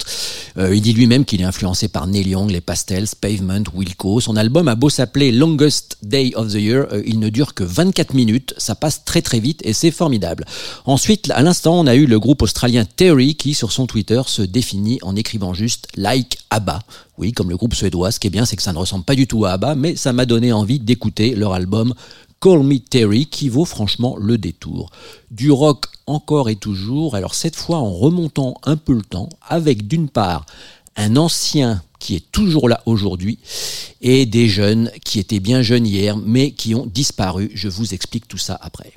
Euh, 0.58 0.76
il 0.76 0.82
dit 0.82 0.92
lui-même 0.92 1.24
qu'il 1.24 1.40
est 1.40 1.46
influencé 1.46 1.88
par 1.88 2.08
Neil 2.08 2.28
Young, 2.28 2.52
les 2.52 2.60
Pastels, 2.60 3.08
Pavement, 3.22 3.64
Wilco. 3.74 4.20
Son 4.20 4.36
album 4.36 4.68
a 4.68 4.76
beau 4.76 4.90
s'appeler 4.90 5.32
Longest 5.32 5.98
Day 6.04 6.34
of 6.36 6.50
the 6.52 6.56
Year, 6.56 6.88
euh, 6.92 7.02
il 7.06 7.20
ne 7.20 7.30
dure 7.30 7.54
que 7.54 7.64
24 7.64 8.14
minutes. 8.16 8.54
Ça 8.58 8.76
passe 8.76 9.06
très 9.06 9.22
très 9.22 9.40
vite 9.40 9.62
et 9.64 9.72
c'est 9.72 9.90
formidable. 9.90 10.44
Ensuite, 10.84 11.32
à 11.32 11.44
l'instant, 11.44 11.80
on 11.80 11.88
a 11.88 11.96
eu 11.96 12.06
le 12.06 12.20
groupe 12.20 12.42
australien 12.42 12.84
Terry 12.84 13.36
qui, 13.36 13.54
sur 13.54 13.72
son 13.72 13.88
Twitter, 13.88 14.22
se 14.26 14.42
définit 14.42 15.00
en 15.04 15.16
écrivant 15.16 15.54
juste 15.54 15.88
Like 15.96 16.38
ABBA. 16.50 16.82
Oui, 17.18 17.32
comme 17.32 17.50
le 17.50 17.56
groupe 17.56 17.76
suédois. 17.76 18.12
Ce 18.12 18.20
qui 18.20 18.28
est 18.28 18.32
bien, 18.32 18.44
c'est 18.44 18.58
que 18.58 18.64
ça 18.64 18.74
ne 18.74 18.78
ressemble 18.78 19.06
pas 19.06 19.16
du 19.16 19.26
tout 19.26 19.46
à 19.46 19.52
ABBA, 19.52 19.76
mais 19.76 19.96
ça 19.96 20.12
m'a 20.12 20.26
donné 20.26 20.52
envie 20.52 20.80
d'écouter 20.80 21.34
leur 21.34 21.54
album 21.54 21.94
Call 22.42 22.64
Me 22.64 22.80
Terry 22.80 23.28
qui 23.28 23.50
vaut 23.50 23.66
franchement 23.66 24.18
le 24.18 24.40
détour. 24.40 24.90
Du 25.30 25.52
rock 25.52 25.86
encore 26.08 26.50
et 26.50 26.56
toujours, 26.56 27.16
alors 27.16 27.36
cette 27.36 27.56
fois 27.56 27.78
en 27.78 27.92
remontant 27.92 28.56
un 28.64 28.78
peu 28.78 28.94
le 28.94 29.04
temps, 29.04 29.30
avec 29.48 29.88
d'une 29.88 30.10
part 30.10 30.48
un 30.96 31.18
ancien 31.18 31.84
qui 32.00 32.16
est 32.16 32.32
toujours 32.32 32.68
là 32.68 32.82
aujourd'hui 32.88 33.38
et 34.02 34.26
des 34.26 34.50
jeunes 34.50 34.92
qui 35.06 35.20
étaient 35.20 35.40
bien 35.40 35.62
jeunes 35.62 35.86
hier 35.86 36.18
mais 36.18 36.52
qui 36.52 36.74
ont 36.74 36.88
disparu. 36.88 37.52
Je 37.54 37.70
vous 37.70 37.94
explique 37.94 38.28
tout 38.28 38.40
ça 38.40 38.58
après. 38.60 38.92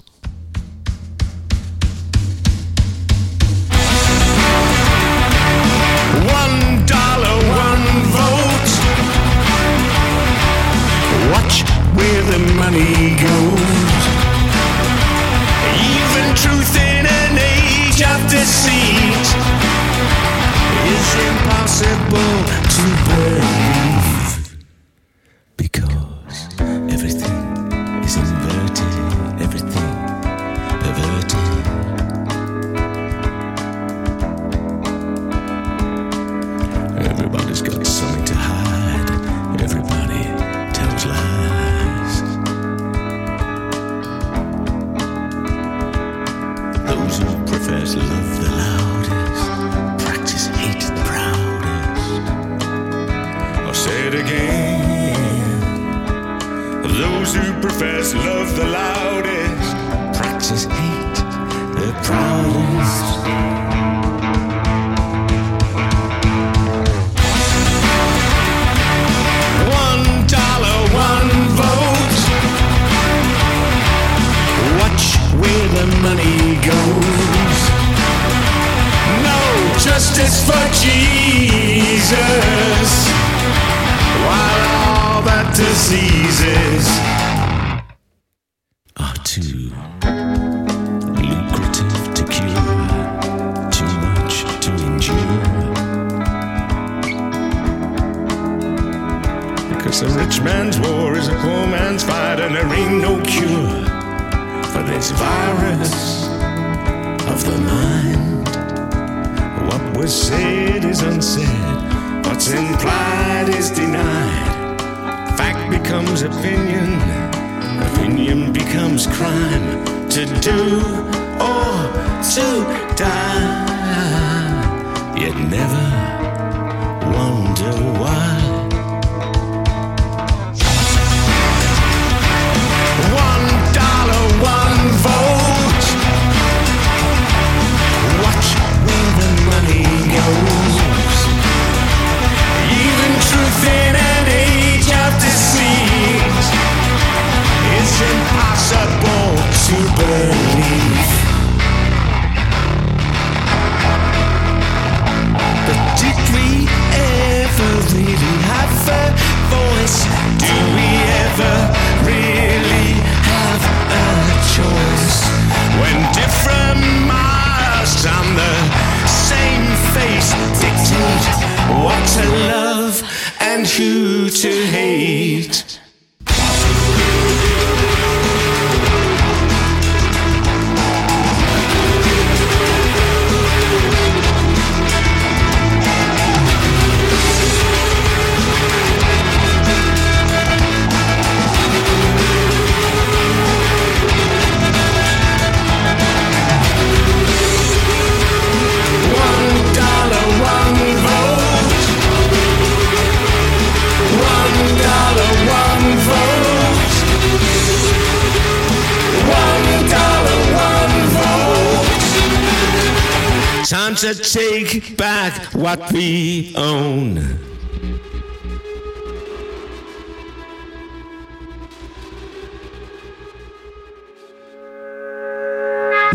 what 215.65 215.81
we 215.95 216.53
own. 216.57 217.15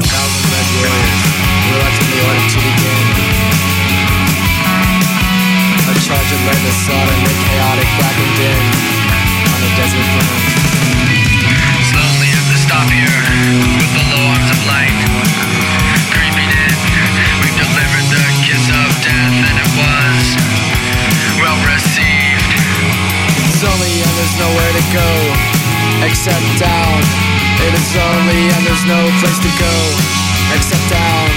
Thousand 0.05 0.45
measures, 0.53 1.17
the 1.65 2.19
order 2.27 2.45
to 2.45 2.59
begin. 2.61 3.05
A 5.81 5.97
charge 6.05 6.29
of 6.29 6.41
chaotic 7.49 7.89
black 7.97 8.17
and 8.21 8.33
din 8.37 8.61
on 9.49 9.59
a 9.63 9.69
desert 9.75 10.07
plain. 10.13 10.68
Except 26.19 26.59
down. 26.59 26.99
is 27.63 27.95
lonely 27.95 28.43
and 28.51 28.61
there's 28.67 28.83
no 28.91 28.99
place 29.23 29.39
to 29.39 29.51
go 29.55 29.75
except 30.51 30.83
down. 30.91 31.31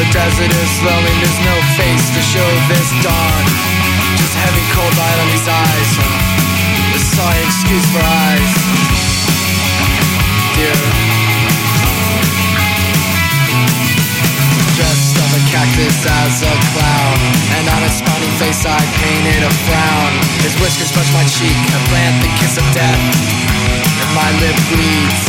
The 0.00 0.08
desert 0.16 0.48
is 0.48 0.72
lonely, 0.80 1.12
there's 1.20 1.42
no 1.44 1.56
face 1.76 2.08
to 2.16 2.22
show 2.24 2.50
this 2.72 2.88
dawn. 3.04 3.44
Just 4.16 4.32
heavy 4.32 4.64
cold 4.72 4.96
light 4.96 5.18
on 5.20 5.28
these 5.28 5.44
eyes. 5.44 5.90
The 5.92 7.00
sorry 7.04 7.42
excuse 7.44 7.84
for 7.92 8.00
eyes. 8.00 8.52
Dear. 10.56 10.80
Dressed 14.72 15.20
up 15.20 15.32
a 15.36 15.42
cactus 15.52 16.00
as 16.04 16.36
a 16.44 16.54
clown 16.72 17.16
And 17.56 17.64
on 17.64 17.80
his 17.80 17.96
smiling 17.96 18.34
face 18.36 18.60
I 18.68 18.76
painted 19.00 19.40
a 19.40 19.52
frown 19.64 20.12
His 20.44 20.52
whiskers 20.60 20.92
brush 20.92 21.08
my 21.16 21.24
cheek, 21.24 21.56
a 21.72 21.80
plant 21.88 22.20
the 22.20 22.28
kiss 22.36 22.58
of 22.60 22.66
death 22.76 23.45
my 24.16 24.32
lip 24.40 24.56
bleeds 24.72 25.20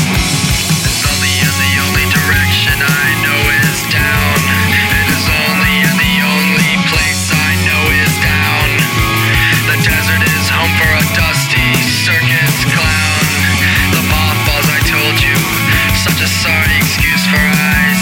It's 0.87 1.03
only 1.03 1.35
the 1.43 1.71
only 1.83 2.07
direction 2.07 2.77
I 2.79 3.07
know 3.19 3.41
is 3.67 3.79
down. 3.91 4.37
It 4.71 5.07
is 5.11 5.27
only 5.27 5.77
the 5.99 6.15
only 6.23 6.71
place 6.87 7.27
I 7.35 7.51
know 7.67 7.83
is 7.99 8.15
down. 8.23 8.67
The 9.67 9.77
desert 9.83 10.23
is 10.23 10.45
home 10.47 10.71
for 10.79 10.87
a 10.87 11.03
dusty 11.19 11.67
circus 11.83 12.55
clown. 12.71 13.23
The 13.91 14.03
mothballs 14.07 14.67
I 14.71 14.79
told 14.87 15.19
you, 15.19 15.35
such 15.99 16.23
a 16.23 16.29
sorry 16.31 16.79
excuse 16.79 17.27
for 17.27 17.43
eyes. 17.43 17.96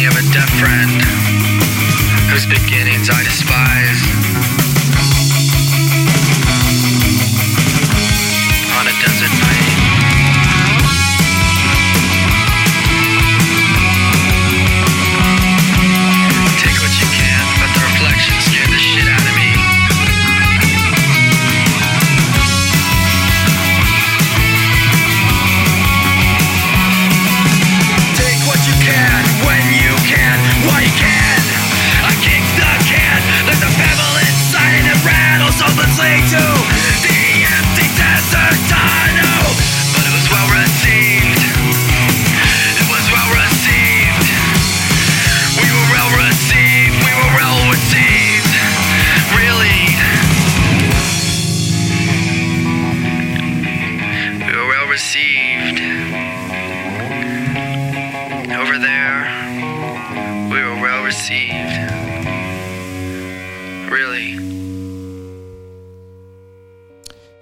The 0.00 0.06
company 0.06 0.06
of 0.06 0.16
a 0.16 0.32
deaf 0.32 0.48
friend 0.58 1.02
whose 2.30 2.46
beginnings 2.46 3.10
I 3.10 3.22
despise. 3.22 4.19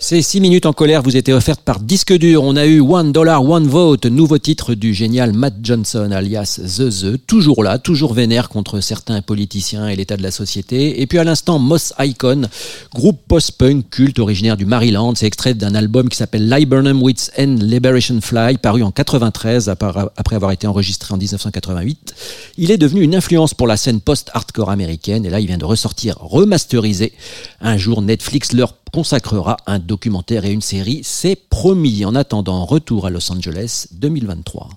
Ces 0.09 0.23
6 0.23 0.41
minutes 0.41 0.65
en 0.65 0.73
colère 0.73 1.03
vous 1.03 1.19
étaient 1.19 1.35
offertes 1.35 1.61
par 1.61 1.81
Disque 1.81 2.15
Dur. 2.15 2.43
On 2.43 2.57
a 2.57 2.65
eu 2.65 2.81
One 2.81 3.13
Dollar, 3.13 3.45
One 3.45 3.67
Vote, 3.67 4.07
nouveau 4.07 4.39
titre 4.39 4.73
du 4.73 4.95
génial 4.95 5.35
Matt 5.35 5.57
Johnson, 5.63 6.11
alias 6.13 6.59
The 6.65 6.89
The, 6.89 7.27
toujours 7.27 7.63
là, 7.63 7.77
toujours 7.79 8.15
vénère 8.15 8.49
contre 8.49 8.81
certains 8.81 9.21
politiciens 9.21 9.87
et 9.87 9.97
l'état 9.97 10.17
de 10.17 10.23
la 10.23 10.31
société. 10.31 11.03
Et 11.03 11.07
puis 11.07 11.19
à 11.19 11.25
l'instant, 11.25 11.59
Moss 11.59 11.93
Icon, 11.99 12.49
groupe 12.95 13.21
post-punk 13.29 13.91
culte 13.91 14.19
originaire 14.19 14.57
du 14.57 14.65
Maryland. 14.65 15.13
C'est 15.15 15.27
extrait 15.27 15.53
d'un 15.53 15.75
album 15.75 16.09
qui 16.09 16.17
s'appelle 16.17 16.49
Liburnum 16.49 17.03
Wits 17.03 17.29
and 17.39 17.57
Liberation 17.61 18.19
Fly, 18.23 18.57
paru 18.57 18.83
en 18.83 18.91
93 18.91 19.69
apar- 19.69 20.09
après 20.17 20.37
avoir 20.37 20.53
été 20.53 20.67
enregistré 20.67 21.13
en 21.13 21.19
1988. 21.19 22.15
Il 22.57 22.71
est 22.71 22.79
devenu 22.79 23.03
une 23.03 23.15
influence 23.15 23.53
pour 23.53 23.67
la 23.67 23.77
scène 23.77 24.01
post-hardcore 24.01 24.71
américaine 24.71 25.27
et 25.27 25.29
là, 25.29 25.39
il 25.39 25.47
vient 25.49 25.59
de 25.59 25.67
ressortir 25.67 26.17
remasterisé. 26.19 27.13
Un 27.61 27.77
jour, 27.77 28.01
Netflix 28.01 28.55
leur 28.55 28.73
consacrera 28.93 29.57
un 29.67 29.79
documentaire 29.79 30.45
et 30.45 30.53
une 30.53 30.63
série, 30.63 31.01
c'est 31.03 31.37
promis. 31.37 32.05
En 32.05 32.15
attendant, 32.15 32.65
retour 32.65 33.07
à 33.07 33.11
Los 33.11 33.31
Angeles 33.33 33.89
2023. 33.93 34.69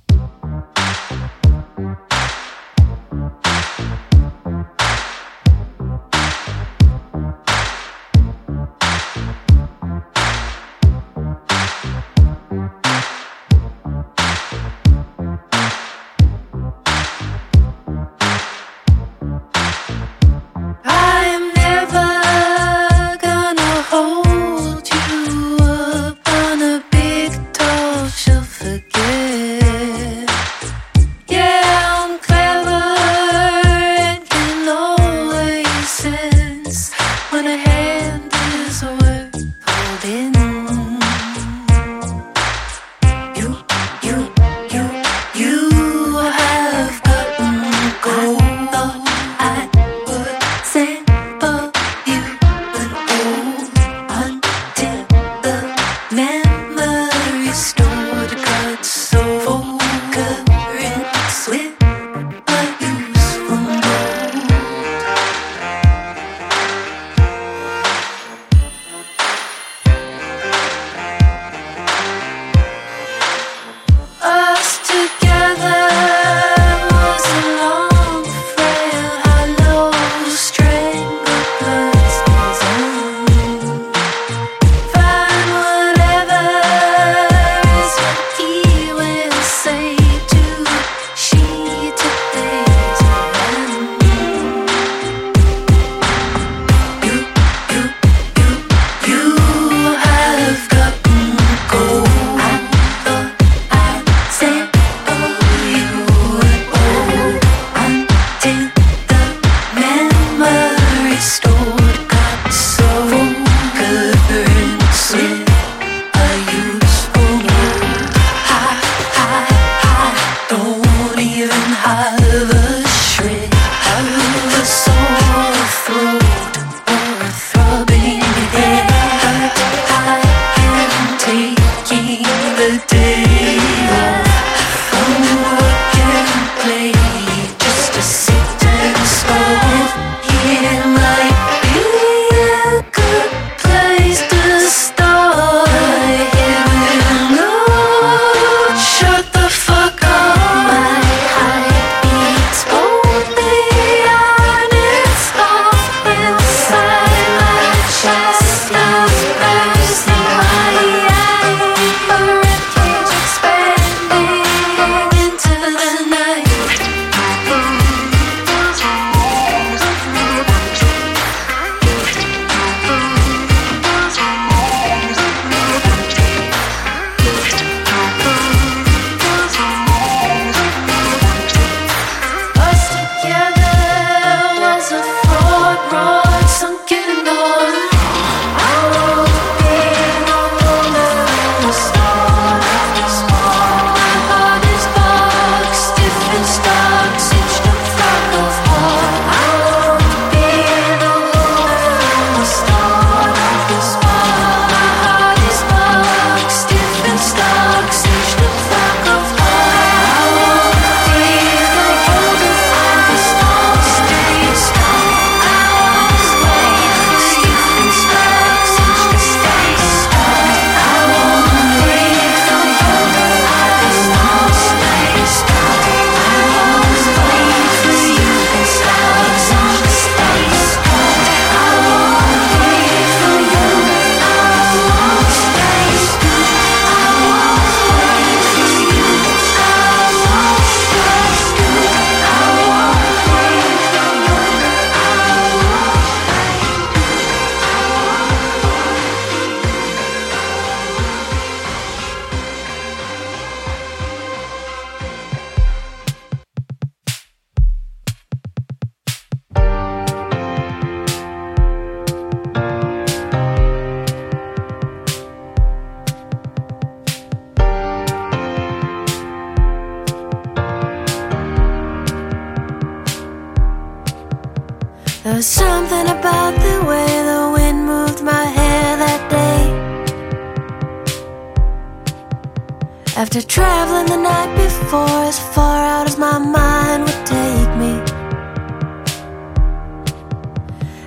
As 285.32 285.39
far 285.55 285.79
out 285.93 286.05
as 286.09 286.17
my 286.17 286.38
mind 286.38 287.01
would 287.05 287.21
take 287.38 287.71
me. 287.82 287.93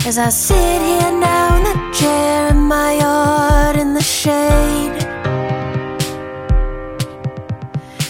As 0.08 0.16
I 0.16 0.30
sit 0.30 0.78
here 0.90 1.12
now 1.30 1.56
in 1.58 1.62
the 1.70 1.76
chair 1.98 2.48
in 2.54 2.60
my 2.76 2.90
yard 3.02 3.76
in 3.76 3.92
the 3.92 4.06
shade. 4.20 4.96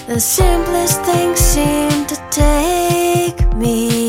The 0.07 0.21
simplest 0.21 1.03
things 1.03 1.41
seem 1.53 2.07
to 2.13 2.17
take 2.31 3.39
me 3.63 4.04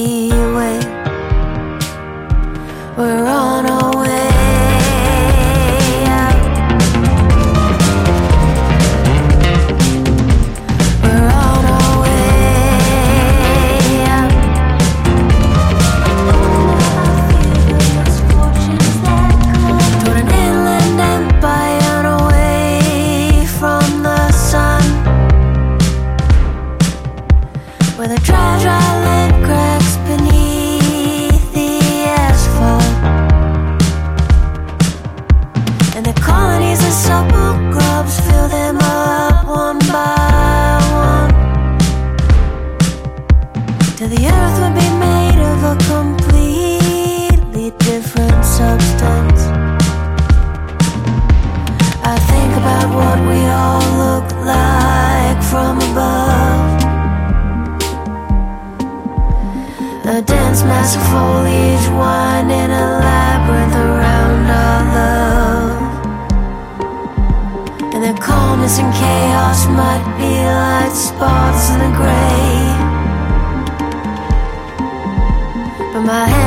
my 76.06 76.28
head. 76.28 76.45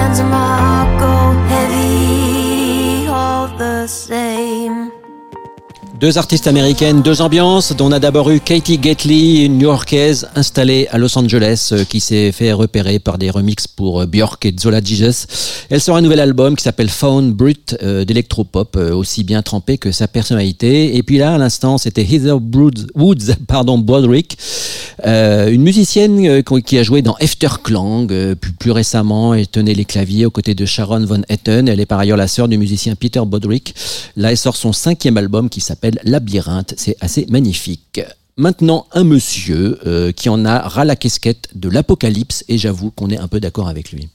Deux 6.01 6.17
artistes 6.17 6.47
américaines, 6.47 7.03
deux 7.03 7.23
ambiances, 7.23 7.75
dont 7.75 7.89
on 7.89 7.93
a 7.93 7.99
d'abord 7.99 8.31
eu 8.31 8.39
Katie 8.39 8.79
Gately, 8.79 9.47
une 9.47 9.59
New-Yorkaise 9.59 10.29
installée 10.37 10.87
à 10.93 10.99
Los 10.99 11.19
Angeles, 11.19 11.71
euh, 11.73 11.85
qui 11.85 11.99
s'est 11.99 12.31
fait 12.31 12.53
repérer 12.53 13.01
par 13.01 13.19
des 13.19 13.31
remixes 13.31 13.67
pour 13.67 14.03
euh, 14.03 14.07
Björk 14.07 14.47
et 14.47 14.55
Zola 14.57 14.81
Jesus. 14.81 15.27
Elle 15.71 15.81
sort 15.81 15.97
un 15.97 16.01
nouvel 16.01 16.21
album 16.21 16.55
qui 16.55 16.63
s'appelle 16.63 16.89
Fawn 16.89 17.33
Brut, 17.33 17.77
euh, 17.83 18.05
d'électropop, 18.05 18.77
aussi 18.77 19.25
bien 19.25 19.43
trempé 19.43 19.77
que 19.77 19.91
sa 19.91 20.07
personnalité. 20.07 20.97
Et 20.97 21.03
puis 21.03 21.19
là, 21.19 21.35
à 21.35 21.39
l'instant, 21.39 21.79
c'était 21.79 22.03
Heather 22.03 22.37
Woods, 22.37 22.87
Woods, 22.95 23.35
pardon, 23.49 23.77
Broderick, 23.77 24.39
euh, 25.07 25.51
une 25.51 25.63
musicienne 25.63 26.43
qui 26.43 26.79
a 26.79 26.83
joué 26.83 27.03
dans 27.03 27.17
Efterklang, 27.19 28.09
euh, 28.11 28.35
plus, 28.35 28.53
plus 28.53 28.71
récemment, 28.73 29.33
elle 29.35 29.47
tenait 29.47 29.75
les 29.75 29.85
claviers 29.85 30.27
aux 30.27 30.31
côtés 30.31 30.55
de 30.55 30.65
Sharon 30.65 31.05
Von 31.05 31.23
Etten. 31.29 31.69
Elle 31.69 31.81
est 31.81 31.87
par 31.87 32.01
ailleurs 32.01 32.17
la 32.17 32.27
sœur 32.29 32.49
du 32.49 32.59
musicien 32.59 32.95
Peter 32.97 33.21
Broderick. 33.25 33.75
Là, 34.17 34.33
elle 34.33 34.37
sort 34.37 34.57
son 34.57 34.73
cinquième 34.73 35.17
album 35.17 35.49
qui 35.49 35.61
s'appelle 35.61 35.88
Labyrinthe. 36.05 36.75
C'est 36.77 36.97
assez 37.01 37.27
magnifique. 37.29 38.01
Maintenant, 38.37 38.87
un 38.93 39.05
monsieur 39.05 39.79
euh, 39.87 40.13
qui 40.13 40.29
en 40.29 40.45
a 40.45 40.61
ras 40.61 40.85
la 40.85 40.97
casquette 40.97 41.49
de 41.55 41.69
l'apocalypse, 41.69 42.45
et 42.49 42.57
j'avoue 42.57 42.91
qu'on 42.91 43.11
est 43.11 43.19
un 43.19 43.27
peu 43.27 43.41
d'accord 43.41 43.69
avec 43.69 43.91
lui. 43.91 44.09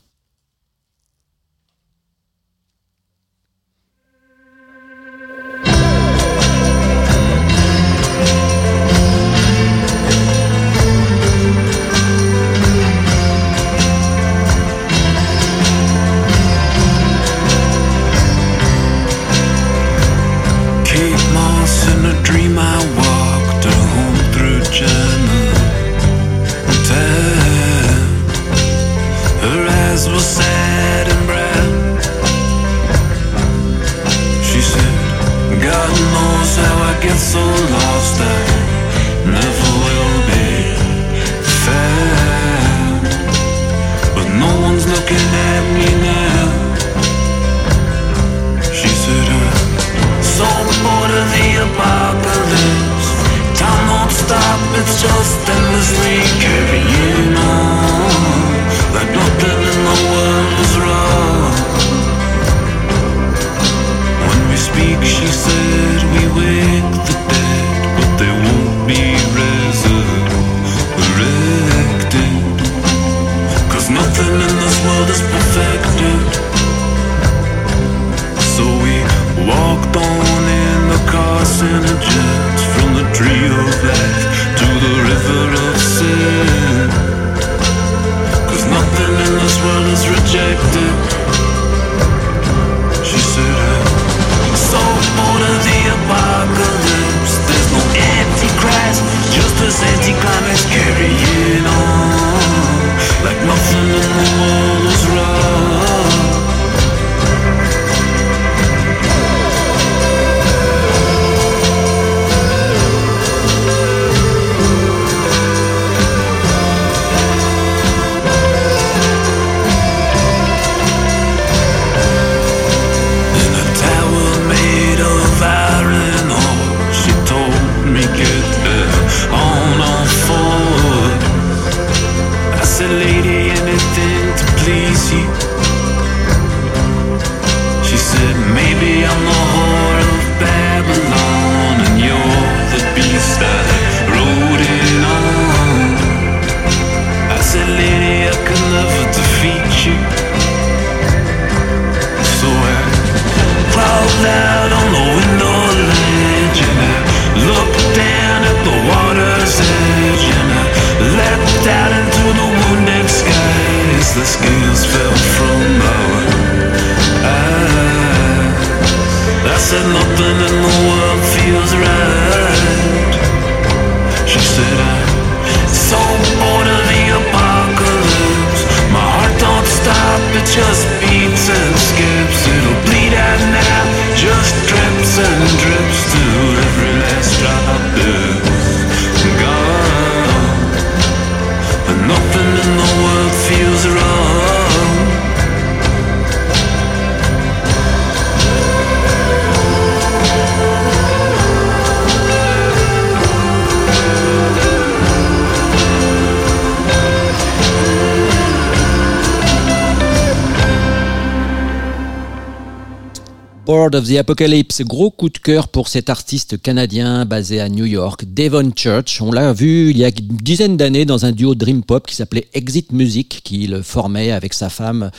Horde 213.65 213.95
of 213.95 214.09
the 214.09 214.17
Apocalypse, 214.17 214.81
gros 214.81 215.09
coup 215.09 215.29
de 215.29 215.37
cœur 215.37 215.69
pour 215.69 215.87
cet 215.87 216.09
artiste 216.09 216.61
canadien 216.61 217.23
basé 217.23 217.61
à 217.61 217.69
New 217.69 217.85
York, 217.85 218.25
Devon 218.27 218.71
Church. 218.75 219.21
On 219.21 219.31
l'a 219.31 219.53
vu 219.53 219.91
il 219.91 219.97
y 219.97 220.03
a 220.03 220.09
une 220.09 220.35
dizaine 220.35 220.75
d'années 220.75 221.05
dans 221.05 221.25
un 221.25 221.31
duo 221.31 221.55
dream 221.55 221.81
pop 221.81 222.05
qui 222.05 222.13
s'appelait 222.13 222.49
Exit 222.53 222.91
Music, 222.91 223.39
qu'il 223.41 223.81
formait 223.81 224.31
avec 224.31 224.53
sa 224.53 224.67
femme, 224.67 225.11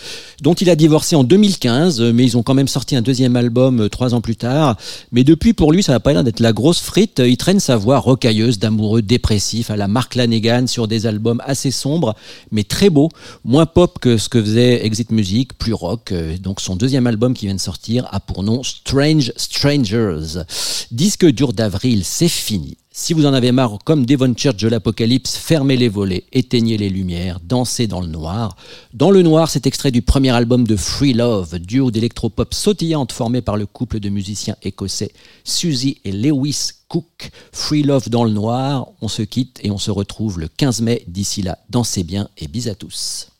dont 0.42 0.52
il 0.52 0.68
a 0.68 0.76
divorcé 0.76 1.16
en 1.16 1.24
2015, 1.24 2.02
mais 2.02 2.22
ils 2.22 2.36
ont 2.36 2.42
quand 2.42 2.52
même 2.52 2.68
sorti 2.68 2.96
un 2.96 3.00
deuxième 3.00 3.34
album 3.34 3.80
euh, 3.80 3.88
trois 3.88 4.12
ans 4.12 4.20
plus 4.20 4.36
tard. 4.36 4.76
Mais 5.10 5.24
depuis, 5.24 5.54
pour 5.54 5.72
lui, 5.72 5.82
ça 5.82 5.92
va 5.92 6.00
pas 6.00 6.12
l'air 6.12 6.22
d'être 6.22 6.40
la 6.40 6.52
grosse 6.52 6.80
frite. 6.80 7.22
Il 7.24 7.38
traîne 7.38 7.60
sa 7.60 7.78
voix 7.78 7.98
rocailleuse 7.98 8.58
d'amoureux 8.58 9.00
dépressif 9.00 9.70
à 9.70 9.76
la 9.76 9.88
Mark 9.88 10.16
Lanegan 10.16 10.66
sur 10.66 10.86
des 10.86 11.06
albums 11.06 11.40
assez 11.46 11.70
sombres, 11.70 12.14
mais 12.52 12.64
très 12.64 12.90
beaux, 12.90 13.08
moins 13.42 13.64
pop 13.64 13.98
que 13.98 14.18
ce 14.18 14.28
que 14.28 14.42
faisait 14.42 14.84
Exit 14.84 15.12
Music, 15.12 15.56
plus 15.56 15.72
rock. 15.72 16.12
Euh, 16.12 16.36
Donc 16.36 16.60
son 16.60 16.76
deuxième 16.76 17.06
album 17.06 17.32
qui 17.32 17.46
vient 17.46 17.54
de 17.54 17.60
sortir 17.60 18.06
a 18.12 18.20
pour 18.20 18.33
nom 18.42 18.62
Strange 18.62 19.32
Strangers. 19.36 20.42
Disque 20.90 21.26
dur 21.26 21.52
d'avril, 21.52 22.04
c'est 22.04 22.28
fini. 22.28 22.76
Si 22.96 23.12
vous 23.12 23.26
en 23.26 23.34
avez 23.34 23.50
marre, 23.50 23.78
comme 23.84 24.06
Devon 24.06 24.34
Church 24.36 24.56
de 24.56 24.68
l'Apocalypse, 24.68 25.36
fermez 25.36 25.76
les 25.76 25.88
volets, 25.88 26.24
éteignez 26.32 26.76
les 26.76 26.88
lumières, 26.88 27.40
dansez 27.42 27.88
dans 27.88 28.00
le 28.00 28.06
noir. 28.06 28.56
Dans 28.92 29.10
le 29.10 29.22
noir, 29.22 29.50
c'est 29.50 29.66
extrait 29.66 29.90
du 29.90 30.00
premier 30.00 30.30
album 30.30 30.64
de 30.64 30.76
Free 30.76 31.12
Love, 31.12 31.58
duo 31.58 31.90
d'électropop 31.90 32.54
sautillante 32.54 33.10
formé 33.10 33.42
par 33.42 33.56
le 33.56 33.66
couple 33.66 33.98
de 33.98 34.10
musiciens 34.10 34.54
écossais 34.62 35.12
Suzy 35.42 35.98
et 36.04 36.12
Lewis 36.12 36.68
Cook. 36.86 37.32
Free 37.50 37.82
Love 37.82 38.10
dans 38.10 38.22
le 38.22 38.30
noir, 38.30 38.86
on 39.00 39.08
se 39.08 39.22
quitte 39.22 39.58
et 39.64 39.72
on 39.72 39.78
se 39.78 39.90
retrouve 39.90 40.38
le 40.38 40.46
15 40.46 40.80
mai. 40.82 41.04
D'ici 41.08 41.42
là, 41.42 41.58
dansez 41.70 42.04
bien 42.04 42.28
et 42.38 42.46
bis 42.46 42.68
à 42.68 42.76
tous. 42.76 43.33